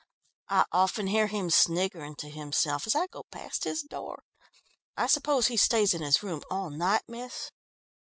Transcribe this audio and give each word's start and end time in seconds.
"I 0.49 0.65
often 0.71 1.05
hear 1.05 1.27
him 1.27 1.51
sniggering 1.51 2.15
to 2.15 2.29
himself 2.31 2.87
as 2.87 2.95
I 2.95 3.05
go 3.05 3.21
past 3.31 3.65
his 3.65 3.83
door. 3.83 4.23
I 4.97 5.05
suppose 5.05 5.45
he 5.45 5.57
stays 5.57 5.93
in 5.93 6.01
his 6.01 6.23
room 6.23 6.41
all 6.49 6.71
night, 6.71 7.03
miss?" 7.07 7.51